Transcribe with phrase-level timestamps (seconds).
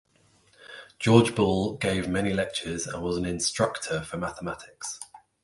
[0.97, 4.99] George Boole gave many lectures and was an "instructor" for mathematics.